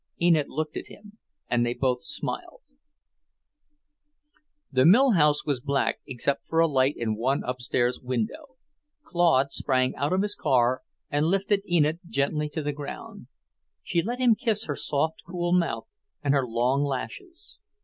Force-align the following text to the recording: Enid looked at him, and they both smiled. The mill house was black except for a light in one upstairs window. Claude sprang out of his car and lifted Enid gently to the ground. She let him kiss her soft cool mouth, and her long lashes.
Enid 0.19 0.47
looked 0.49 0.75
at 0.77 0.87
him, 0.87 1.19
and 1.47 1.63
they 1.63 1.75
both 1.75 2.01
smiled. 2.01 2.63
The 4.71 4.83
mill 4.83 5.11
house 5.11 5.45
was 5.45 5.59
black 5.61 5.99
except 6.07 6.47
for 6.47 6.57
a 6.59 6.65
light 6.65 6.95
in 6.97 7.15
one 7.15 7.43
upstairs 7.45 7.99
window. 8.01 8.55
Claude 9.03 9.51
sprang 9.51 9.95
out 9.95 10.11
of 10.11 10.23
his 10.23 10.33
car 10.33 10.81
and 11.11 11.27
lifted 11.27 11.61
Enid 11.69 11.99
gently 12.07 12.49
to 12.49 12.63
the 12.63 12.73
ground. 12.73 13.27
She 13.83 14.01
let 14.01 14.17
him 14.19 14.33
kiss 14.33 14.65
her 14.65 14.75
soft 14.75 15.21
cool 15.29 15.53
mouth, 15.53 15.85
and 16.23 16.33
her 16.33 16.47
long 16.47 16.83
lashes. 16.83 17.59